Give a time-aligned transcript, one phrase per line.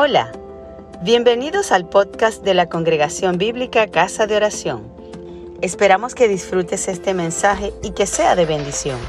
[0.00, 0.30] Hola,
[1.02, 4.94] bienvenidos al podcast de la Congregación Bíblica Casa de Oración.
[5.60, 9.00] Esperamos que disfrutes este mensaje y que sea de bendición.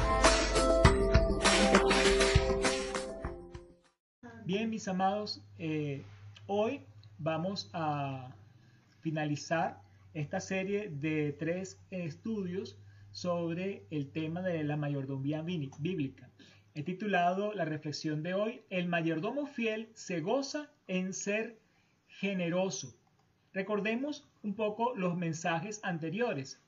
[4.44, 6.02] Bien, mis amados, eh,
[6.48, 6.84] hoy
[7.18, 8.34] vamos a
[8.98, 9.80] finalizar
[10.12, 12.76] esta serie de tres estudios
[13.12, 16.28] sobre el tema de la mayordomía bíblica.
[16.74, 21.56] He titulado la reflexión de hoy, El mayordomo fiel se goza en ser
[22.08, 22.92] generoso.
[23.52, 26.60] Recordemos un poco los mensajes anteriores.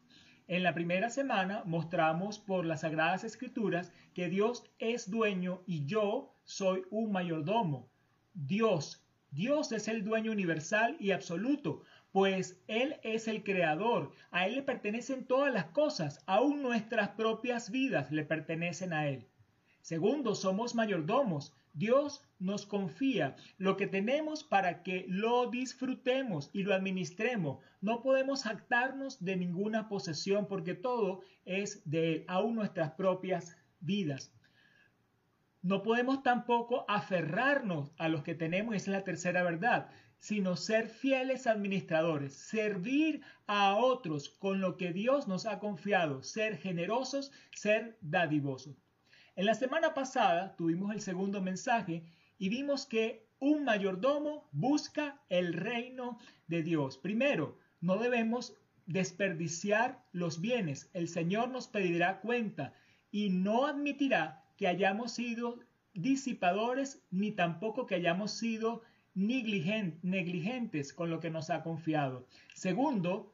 [0.46, 6.32] En la primera semana mostramos por las Sagradas Escrituras que Dios es dueño y yo
[6.44, 7.88] soy un mayordomo.
[8.32, 11.82] Dios, Dios es el dueño universal y absoluto,
[12.12, 14.12] pues Él es el creador.
[14.30, 19.26] A Él le pertenecen todas las cosas, aún nuestras propias vidas le pertenecen a Él.
[19.80, 21.52] Segundo, somos mayordomos.
[21.74, 27.58] Dios nos confía lo que tenemos para que lo disfrutemos y lo administremos.
[27.80, 34.32] No podemos actarnos de ninguna posesión porque todo es de Él, aún nuestras propias vidas.
[35.62, 40.88] No podemos tampoco aferrarnos a los que tenemos, esa es la tercera verdad, sino ser
[40.88, 47.96] fieles administradores, servir a otros con lo que Dios nos ha confiado, ser generosos, ser
[48.00, 48.76] dadivosos.
[49.34, 52.02] En la semana pasada tuvimos el segundo mensaje
[52.38, 56.98] y vimos que un mayordomo busca el reino de Dios.
[56.98, 58.54] Primero, no debemos
[58.86, 60.90] desperdiciar los bienes.
[60.92, 62.74] El Señor nos pedirá cuenta
[63.10, 65.60] y no admitirá que hayamos sido
[65.94, 68.82] disipadores ni tampoco que hayamos sido
[69.14, 72.26] negligentes con lo que nos ha confiado.
[72.54, 73.32] Segundo,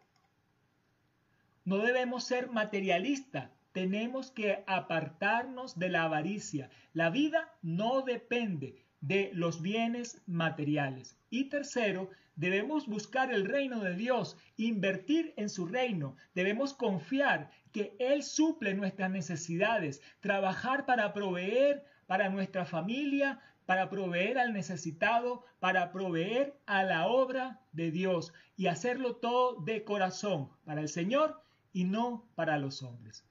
[1.64, 6.70] no debemos ser materialistas tenemos que apartarnos de la avaricia.
[6.92, 11.16] La vida no depende de los bienes materiales.
[11.30, 16.16] Y tercero, debemos buscar el reino de Dios, invertir en su reino.
[16.34, 24.38] Debemos confiar que Él suple nuestras necesidades, trabajar para proveer para nuestra familia, para proveer
[24.38, 30.80] al necesitado, para proveer a la obra de Dios y hacerlo todo de corazón para
[30.80, 31.42] el Señor
[31.74, 33.27] y no para los hombres.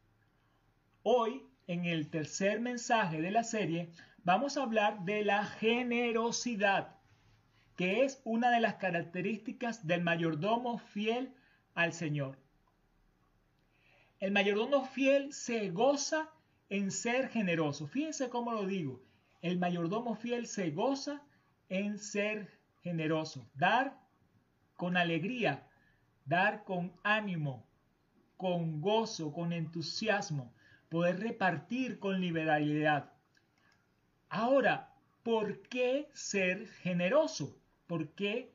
[1.10, 3.90] Hoy, en el tercer mensaje de la serie,
[4.26, 6.98] vamos a hablar de la generosidad,
[7.78, 11.34] que es una de las características del mayordomo fiel
[11.76, 12.38] al Señor.
[14.20, 16.30] El mayordomo fiel se goza
[16.68, 17.88] en ser generoso.
[17.88, 19.02] Fíjense cómo lo digo.
[19.42, 21.22] El mayordomo fiel se goza
[21.70, 22.52] en ser
[22.84, 23.50] generoso.
[23.54, 23.98] Dar
[24.76, 25.70] con alegría,
[26.26, 27.66] dar con ánimo,
[28.36, 30.52] con gozo, con entusiasmo
[30.90, 33.14] poder repartir con liberalidad.
[34.30, 34.94] Ahora,
[35.24, 37.60] ¿por qué ser generoso?
[37.88, 38.54] ¿Por qué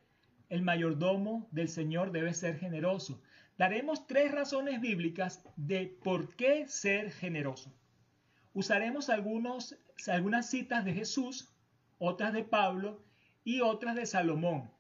[0.49, 3.23] el mayordomo del Señor debe ser generoso?
[3.59, 7.73] Daremos tres razones bíblicas de por qué ser generoso.
[8.55, 9.77] Usaremos algunas
[10.51, 11.55] citas de Jesús,
[11.99, 13.05] otras de Pablo
[13.45, 14.71] y otras de Salomón.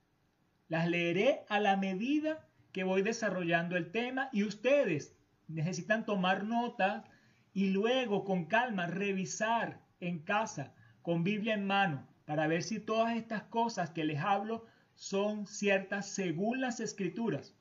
[0.68, 5.14] Las leeré a la medida que voy desarrollando el tema y ustedes
[5.48, 7.04] necesitan tomar nota
[7.52, 13.16] y luego con calma revisar en casa con Biblia en mano para ver si todas
[13.16, 14.64] estas cosas que les hablo
[14.94, 17.54] son ciertas según las escrituras.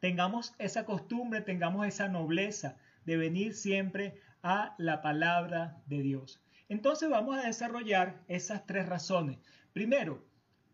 [0.00, 6.42] Tengamos esa costumbre, tengamos esa nobleza de venir siempre a la palabra de Dios.
[6.68, 9.38] Entonces vamos a desarrollar esas tres razones.
[9.72, 10.24] Primero,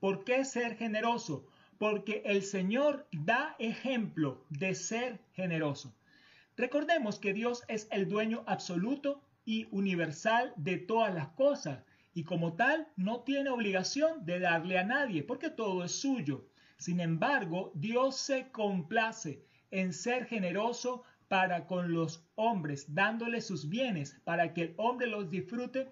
[0.01, 1.47] ¿por qué ser generoso?
[1.79, 5.95] Porque el Señor da ejemplo de ser generoso.
[6.61, 11.83] Recordemos que Dios es el dueño absoluto y universal de todas las cosas
[12.13, 16.45] y como tal no tiene obligación de darle a nadie porque todo es suyo.
[16.77, 24.21] Sin embargo, Dios se complace en ser generoso para con los hombres, dándole sus bienes
[24.25, 25.89] para que el hombre los disfrute,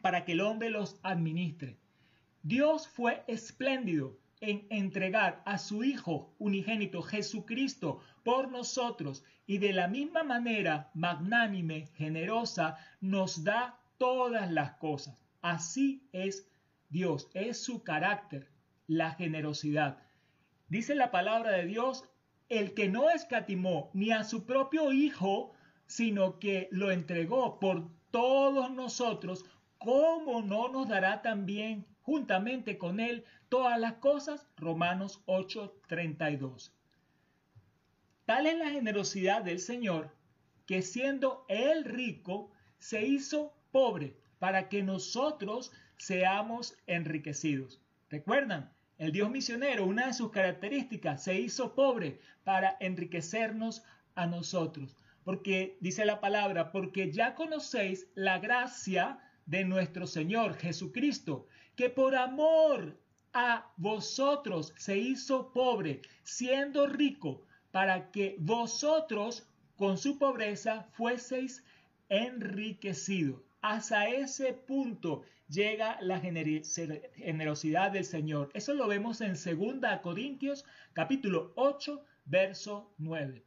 [0.00, 1.76] para que el hombre los administre.
[2.42, 9.86] Dios fue espléndido en entregar a su Hijo unigénito Jesucristo por nosotros y de la
[9.86, 15.16] misma manera magnánime, generosa, nos da todas las cosas.
[15.40, 16.48] Así es
[16.90, 18.50] Dios, es su carácter,
[18.88, 19.98] la generosidad.
[20.68, 22.04] Dice la palabra de Dios,
[22.48, 25.52] el que no escatimó ni a su propio Hijo,
[25.86, 29.44] sino que lo entregó por todos nosotros,
[29.78, 34.46] ¿cómo no nos dará también juntamente con él todas las cosas.
[34.56, 36.72] Romanos 8:32.
[38.26, 40.10] Tal es la generosidad del Señor
[40.66, 47.80] que siendo él rico, se hizo pobre para que nosotros seamos enriquecidos.
[48.10, 48.72] ¿Recuerdan?
[48.98, 53.82] El Dios misionero, una de sus características, se hizo pobre para enriquecernos
[54.14, 54.96] a nosotros.
[55.24, 59.18] Porque dice la palabra, porque ya conocéis la gracia
[59.52, 61.46] de nuestro Señor Jesucristo,
[61.76, 62.98] que por amor
[63.34, 69.46] a vosotros se hizo pobre, siendo rico, para que vosotros
[69.76, 71.62] con su pobreza fueseis
[72.08, 73.42] enriquecidos.
[73.60, 78.48] Hasta ese punto llega la generosidad del Señor.
[78.54, 80.64] Eso lo vemos en 2 Corintios
[80.94, 83.44] capítulo 8, verso 9.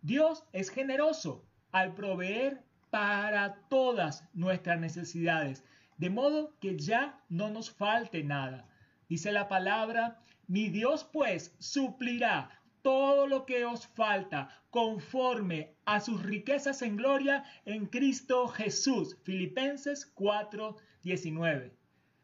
[0.00, 5.64] Dios es generoso al proveer para todas nuestras necesidades,
[5.96, 8.68] de modo que ya no nos falte nada.
[9.08, 12.50] Dice la palabra, mi Dios pues suplirá
[12.82, 19.16] todo lo que os falta conforme a sus riquezas en gloria en Cristo Jesús.
[19.24, 21.72] Filipenses 4:19.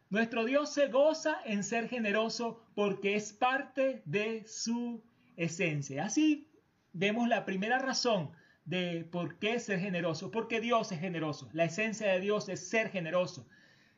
[0.08, 5.02] Nuestro Dios se goza en ser generoso porque es parte de su
[5.36, 6.04] esencia.
[6.04, 6.48] Así
[6.92, 8.30] vemos la primera razón
[8.70, 11.50] de por qué ser generoso, porque Dios es generoso.
[11.52, 13.46] La esencia de Dios es ser generoso.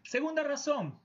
[0.03, 0.99] Segunda razón,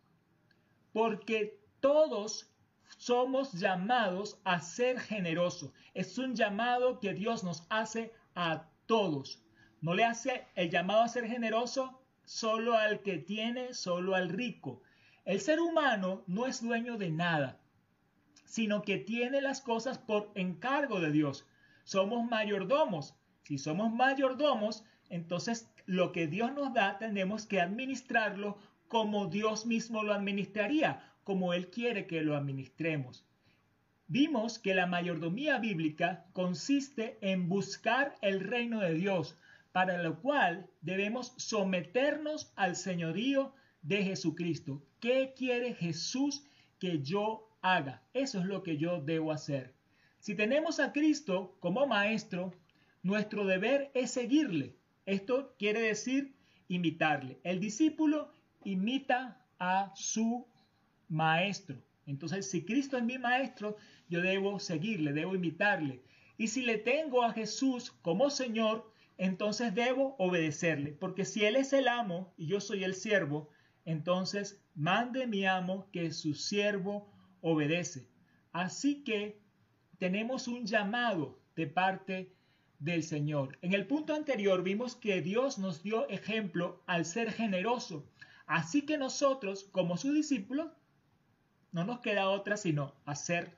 [0.94, 2.50] porque todos
[2.98, 5.74] somos llamados a ser generosos.
[5.94, 9.44] Es un llamado que Dios nos hace a todos.
[9.82, 14.82] No le hace el llamado a ser generoso solo al que tiene, solo al rico.
[15.26, 17.60] El ser humano no es dueño de nada,
[18.46, 21.46] sino que tiene las cosas por encargo de Dios
[21.88, 23.16] somos mayordomos.
[23.48, 28.58] Si somos mayordomos, entonces lo que Dios nos da tenemos que administrarlo
[28.90, 33.26] como Dios mismo lo administraría, como Él quiere que lo administremos.
[34.08, 39.38] Vimos que la mayordomía bíblica consiste en buscar el reino de Dios,
[39.72, 44.84] para lo cual debemos someternos al señorío de Jesucristo.
[45.00, 46.44] ¿Qué quiere Jesús
[46.80, 48.04] que yo haga?
[48.14, 49.74] Eso es lo que yo debo hacer.
[50.20, 52.52] Si tenemos a Cristo como maestro,
[53.04, 54.76] nuestro deber es seguirle.
[55.06, 56.36] Esto quiere decir
[56.68, 57.40] imitarle.
[57.44, 58.32] El discípulo
[58.64, 60.48] imita a su
[61.08, 61.78] maestro.
[62.06, 63.78] Entonces, si Cristo es mi maestro,
[64.10, 66.04] yo debo seguirle, debo imitarle.
[66.38, 70.92] Y si le tengo a Jesús como Señor, entonces debo obedecerle.
[70.92, 73.50] Porque si Él es el amo y yo soy el siervo,
[73.86, 77.10] entonces mande mi amo que su siervo
[77.42, 78.10] obedece.
[78.52, 79.40] Así que
[79.98, 82.37] tenemos un llamado de parte
[82.80, 83.58] del Señor.
[83.62, 88.08] En el punto anterior vimos que Dios nos dio ejemplo al ser generoso.
[88.46, 90.72] Así que nosotros, como sus discípulos,
[91.72, 93.58] no nos queda otra sino hacer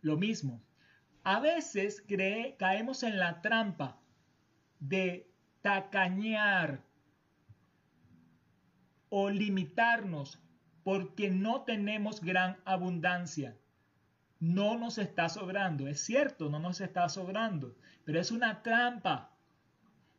[0.00, 0.62] lo mismo.
[1.22, 2.04] A veces
[2.58, 4.00] caemos en la trampa
[4.80, 5.30] de
[5.62, 6.84] tacañear
[9.08, 10.38] o limitarnos
[10.82, 13.56] porque no tenemos gran abundancia
[14.44, 15.88] no nos está sobrando.
[15.88, 17.74] Es cierto, no nos está sobrando,
[18.04, 19.30] pero es una trampa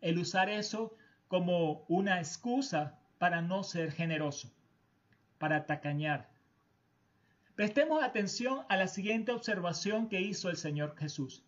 [0.01, 0.95] el usar eso
[1.27, 4.51] como una excusa para no ser generoso,
[5.37, 6.29] para tacañar.
[7.55, 11.43] Prestemos atención a la siguiente observación que hizo el Señor Jesús.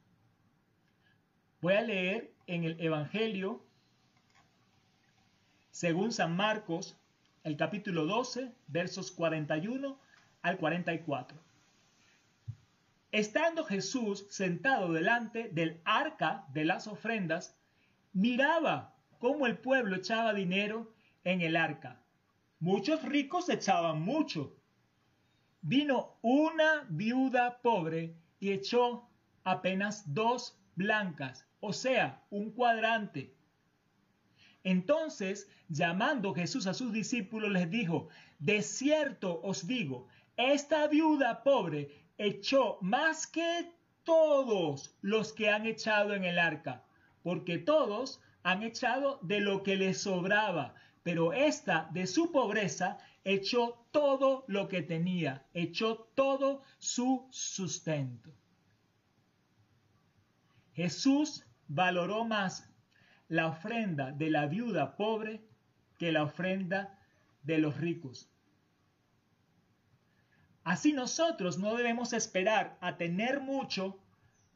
[1.61, 3.65] Voy a leer en el Evangelio,
[5.71, 6.95] según San Marcos,
[7.43, 9.99] el capítulo 12, versos 41
[10.43, 11.46] al 44.
[13.11, 17.57] Estando Jesús sentado delante del arca de las ofrendas,
[18.11, 22.01] miraba cómo el pueblo echaba dinero en el arca.
[22.59, 24.55] Muchos ricos echaban mucho.
[25.61, 29.09] Vino una viuda pobre y echó
[29.43, 33.33] apenas dos blancas, o sea, un cuadrante.
[34.63, 38.09] Entonces, llamando Jesús a sus discípulos, les dijo,
[38.39, 43.71] De cierto os digo, esta viuda pobre echó más que
[44.03, 46.83] todos los que han echado en el arca,
[47.23, 53.85] porque todos han echado de lo que les sobraba, pero esta de su pobreza echó
[53.91, 58.31] todo lo que tenía, echó todo su sustento.
[60.73, 62.69] Jesús valoró más
[63.27, 65.41] la ofrenda de la viuda pobre
[65.97, 66.97] que la ofrenda
[67.43, 68.29] de los ricos.
[70.67, 73.97] Así nosotros no debemos esperar a tener mucho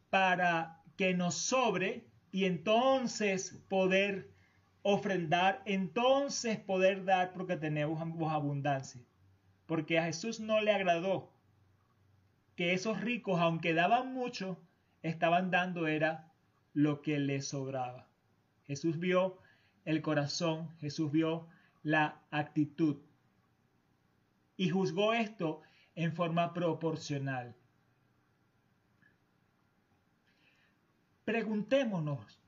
[0.09, 4.29] para que nos sobre y entonces poder
[4.81, 9.01] ofrendar, entonces poder dar porque tenemos abundancia.
[9.67, 11.31] Porque a Jesús no le agradó
[12.57, 14.59] que esos ricos, aunque daban mucho,
[15.03, 16.29] estaban dando era
[16.73, 18.05] lo que les sobraba.
[18.67, 19.37] Jesús vio
[19.85, 21.47] el corazón, Jesús vio
[21.83, 22.97] la actitud
[24.57, 25.61] y juzgó esto
[25.95, 27.55] en forma proporcional.
[31.25, 32.39] Preguntémonos,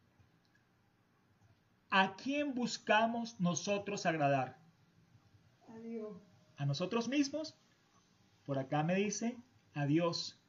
[1.89, 4.57] ¿a quién buscamos nosotros agradar?
[5.69, 6.17] A Dios.
[6.57, 7.55] ¿A nosotros mismos?
[8.45, 9.37] Por acá me dice
[9.73, 10.39] a Dios.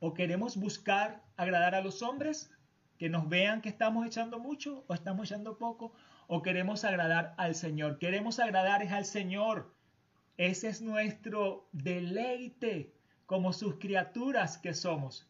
[0.00, 2.50] ¿O queremos buscar agradar a los hombres?
[2.98, 5.92] Que nos vean que estamos echando mucho o estamos echando poco.
[6.26, 7.98] ¿O queremos agradar al Señor?
[7.98, 9.74] Queremos agradar es al Señor.
[10.40, 12.94] Ese es nuestro deleite
[13.26, 15.28] como sus criaturas que somos.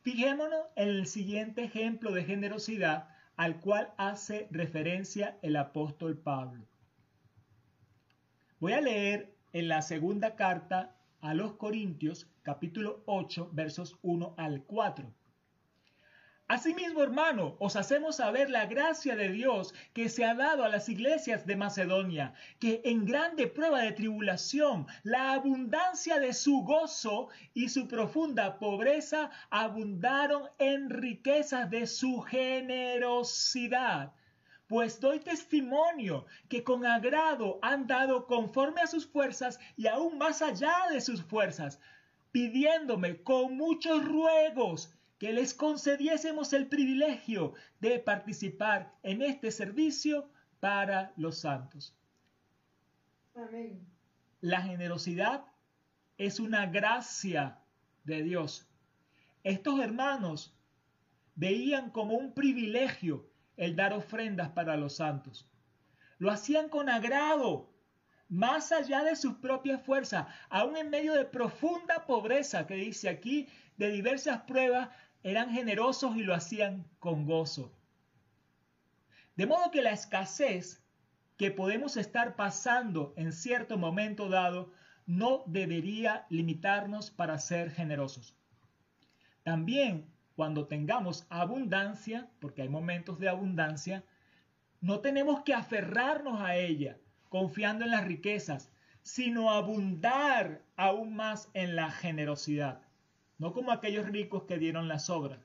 [0.00, 6.64] Fijémonos en el siguiente ejemplo de generosidad al cual hace referencia el apóstol Pablo.
[8.58, 14.64] Voy a leer en la segunda carta a los Corintios, capítulo 8, versos 1 al
[14.64, 15.12] 4.
[16.48, 20.88] Asimismo, hermano, os hacemos saber la gracia de Dios que se ha dado a las
[20.88, 27.68] iglesias de Macedonia, que en grande prueba de tribulación, la abundancia de su gozo y
[27.68, 34.12] su profunda pobreza abundaron en riquezas de su generosidad.
[34.68, 40.42] Pues doy testimonio que con agrado han dado conforme a sus fuerzas y aún más
[40.42, 41.80] allá de sus fuerzas,
[42.30, 50.30] pidiéndome con muchos ruegos que les concediésemos el privilegio de participar en este servicio
[50.60, 51.94] para los santos.
[53.34, 53.86] Amén.
[54.40, 55.44] La generosidad
[56.18, 57.58] es una gracia
[58.04, 58.68] de Dios.
[59.42, 60.54] Estos hermanos
[61.34, 65.48] veían como un privilegio el dar ofrendas para los santos.
[66.18, 67.70] Lo hacían con agrado,
[68.28, 73.48] más allá de sus propias fuerzas, aún en medio de profunda pobreza que dice aquí,
[73.76, 74.88] de diversas pruebas,
[75.26, 77.72] eran generosos y lo hacían con gozo.
[79.34, 80.84] De modo que la escasez
[81.36, 84.72] que podemos estar pasando en cierto momento dado
[85.04, 88.36] no debería limitarnos para ser generosos.
[89.42, 90.06] También
[90.36, 94.04] cuando tengamos abundancia, porque hay momentos de abundancia,
[94.80, 96.98] no tenemos que aferrarnos a ella
[97.30, 98.70] confiando en las riquezas,
[99.02, 102.85] sino abundar aún más en la generosidad
[103.38, 105.38] no como aquellos ricos que dieron las obras.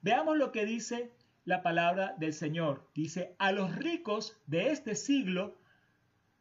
[0.00, 1.12] Veamos lo que dice
[1.44, 2.88] la palabra del Señor.
[2.94, 5.56] Dice, a los ricos de este siglo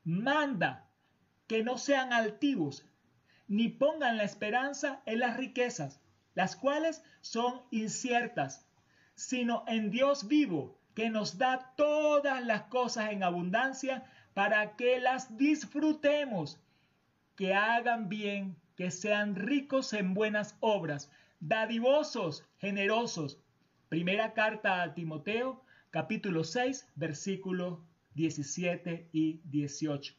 [0.04, 0.90] manda
[1.48, 2.86] que no sean altivos,
[3.48, 6.02] ni pongan la esperanza en las riquezas,
[6.34, 8.66] las cuales son inciertas,
[9.16, 15.38] sino en Dios vivo, que nos da todas las cosas en abundancia para que las
[15.38, 16.60] disfrutemos,
[17.36, 23.38] que hagan bien, que sean ricos en buenas obras, dadivosos, generosos.
[23.90, 27.78] Primera carta a Timoteo, capítulo 6, versículos
[28.16, 30.16] 17 y 18.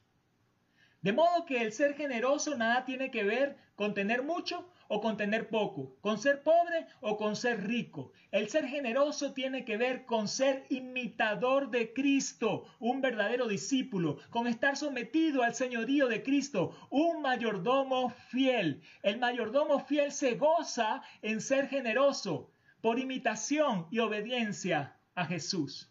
[1.01, 5.17] De modo que el ser generoso nada tiene que ver con tener mucho o con
[5.17, 8.13] tener poco, con ser pobre o con ser rico.
[8.31, 14.47] El ser generoso tiene que ver con ser imitador de Cristo, un verdadero discípulo, con
[14.47, 18.83] estar sometido al señorío de Cristo, un mayordomo fiel.
[19.03, 22.51] El mayordomo fiel se goza en ser generoso
[22.83, 25.91] por imitación y obediencia a Jesús.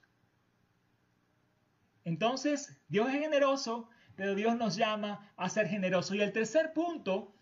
[2.03, 6.13] Entonces, Dios es generoso, pero Dios nos llama a ser generoso.
[6.13, 7.34] Y el tercer punto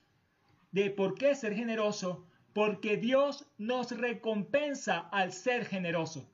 [0.71, 6.29] de por qué ser generoso, porque Dios nos recompensa al ser generoso.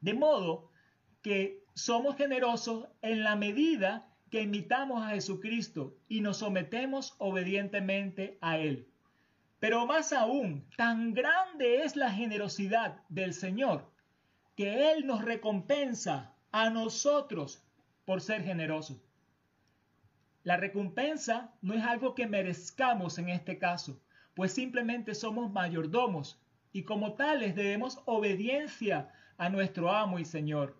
[0.00, 0.70] De modo
[1.22, 8.58] que somos generosos en la medida que imitamos a Jesucristo y nos sometemos obedientemente a
[8.58, 8.88] Él.
[9.58, 13.90] Pero más aún, tan grande es la generosidad del Señor
[14.54, 17.62] que Él nos recompensa a nosotros
[18.04, 19.07] por ser generosos.
[20.48, 24.00] La recompensa no es algo que merezcamos en este caso,
[24.32, 26.40] pues simplemente somos mayordomos
[26.72, 30.74] y como tales debemos obediencia a nuestro amo y Señor.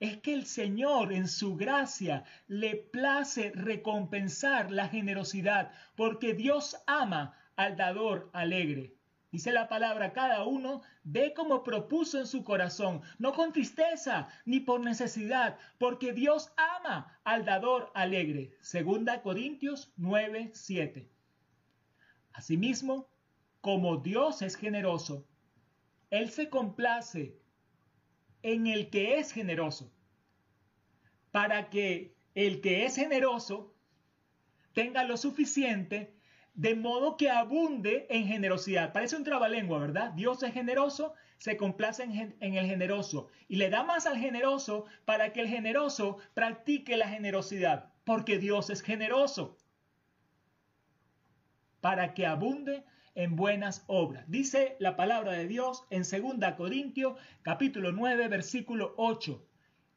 [0.00, 7.38] Es que el Señor en su gracia le place recompensar la generosidad, porque Dios ama
[7.54, 8.96] al dador alegre.
[9.32, 14.60] Dice la palabra, cada uno ve como propuso en su corazón, no con tristeza ni
[14.60, 18.54] por necesidad, porque Dios ama al dador alegre.
[18.60, 21.08] Segunda Corintios 9, 7.
[22.34, 23.08] Asimismo,
[23.62, 25.26] como Dios es generoso,
[26.10, 27.40] Él se complace
[28.42, 29.90] en el que es generoso,
[31.30, 33.74] para que el que es generoso
[34.74, 36.14] tenga lo suficiente
[36.54, 38.92] de modo que abunde en generosidad.
[38.92, 40.12] Parece un trabalengua, ¿verdad?
[40.12, 45.32] Dios es generoso, se complace en, el generoso y le da más al generoso para
[45.32, 49.56] que el generoso practique la generosidad, porque Dios es generoso,
[51.80, 54.24] para que abunde en buenas obras.
[54.28, 59.44] Dice la palabra de Dios en 2 Corintios capítulo 9 versículo 8.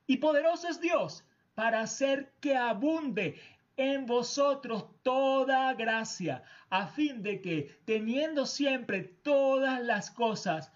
[0.08, 3.40] Y poderoso es Dios para hacer que abunde
[3.78, 10.72] en vosotros toda gracia, a fin de que, teniendo siempre todas las cosas,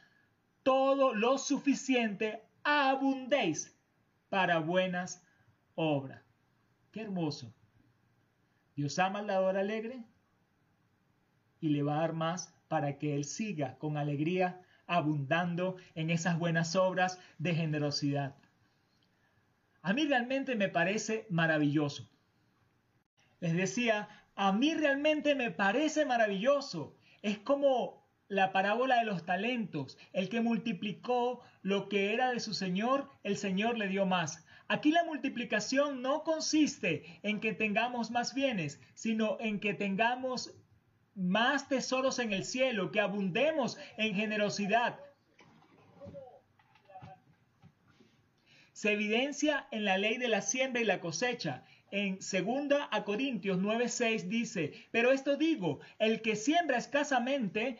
[0.63, 3.75] todo lo suficiente, abundéis
[4.29, 5.24] para buenas
[5.75, 6.22] obras.
[6.91, 7.53] Qué hermoso.
[8.75, 10.03] Dios ama al dador alegre
[11.60, 16.38] y le va a dar más para que Él siga con alegría abundando en esas
[16.39, 18.36] buenas obras de generosidad.
[19.82, 22.10] A mí realmente me parece maravilloso.
[23.39, 26.96] Les decía, a mí realmente me parece maravilloso.
[27.22, 29.98] Es como la parábola de los talentos.
[30.13, 34.46] El que multiplicó lo que era de su Señor, el Señor le dio más.
[34.67, 40.53] Aquí la multiplicación no consiste en que tengamos más bienes, sino en que tengamos
[41.15, 45.00] más tesoros en el cielo, que abundemos en generosidad.
[48.74, 51.65] Se evidencia en la ley de la siembra y la cosecha.
[51.91, 57.79] En 2 a Corintios 9:6 dice, pero esto digo, el que siembra escasamente,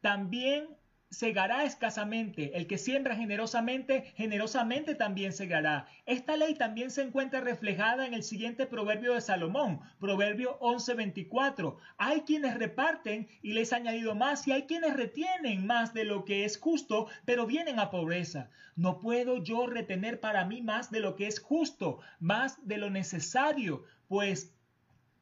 [0.00, 0.68] también
[1.10, 2.56] segará escasamente.
[2.56, 5.86] El que siembra generosamente, generosamente también segará.
[6.04, 11.76] Esta ley también se encuentra reflejada en el siguiente proverbio de Salomón, proverbio 11:24.
[11.96, 16.24] Hay quienes reparten y les ha añadido más y hay quienes retienen más de lo
[16.24, 18.50] que es justo, pero vienen a pobreza.
[18.74, 22.90] No puedo yo retener para mí más de lo que es justo, más de lo
[22.90, 24.52] necesario, pues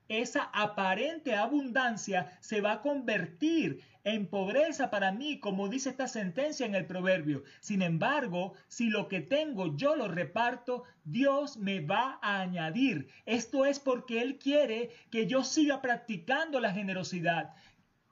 [0.09, 6.67] esa aparente abundancia se va a convertir en pobreza para mí, como dice esta sentencia
[6.67, 7.43] en el proverbio.
[7.61, 13.09] Sin embargo, si lo que tengo yo lo reparto, Dios me va a añadir.
[13.25, 17.55] Esto es porque Él quiere que yo siga practicando la generosidad.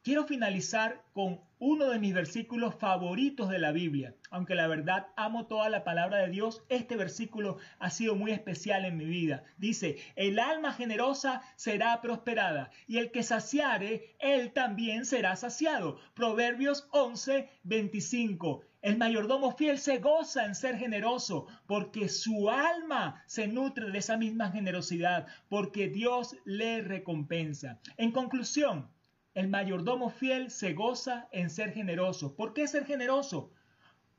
[0.04, 4.16] Quiero finalizar con uno de mis versículos favoritos de la Biblia.
[4.30, 8.84] Aunque la verdad amo toda la palabra de Dios, este versículo ha sido muy especial
[8.84, 9.44] en mi vida.
[9.58, 16.00] Dice, el alma generosa será prosperada y el que saciare, él también será saciado.
[16.14, 18.64] Proverbios 11, 25.
[18.80, 24.16] El mayordomo fiel se goza en ser generoso porque su alma se nutre de esa
[24.16, 27.78] misma generosidad, porque Dios le recompensa.
[27.96, 28.90] En conclusión,
[29.34, 32.34] el mayordomo fiel se goza en ser generoso.
[32.34, 33.50] ¿Por qué ser generoso?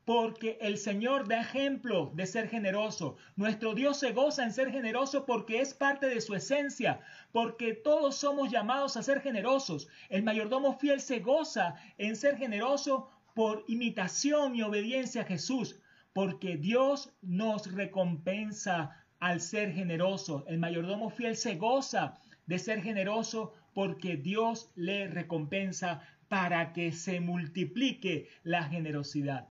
[0.04, 3.16] Porque el Señor da ejemplo de ser generoso.
[3.36, 7.00] Nuestro Dios se goza en ser generoso porque es parte de su esencia,
[7.32, 9.88] porque todos somos llamados a ser generosos.
[10.10, 15.80] El mayordomo fiel se goza en ser generoso por imitación y obediencia a Jesús,
[16.12, 20.44] porque Dios nos recompensa al ser generoso.
[20.48, 27.20] El mayordomo fiel se goza de ser generoso porque Dios le recompensa para que se
[27.20, 29.48] multiplique la generosidad.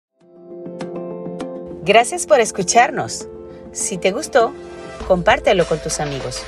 [1.84, 3.28] Gracias por escucharnos.
[3.72, 4.54] Si te gustó,
[5.08, 6.44] compártelo con tus amigos.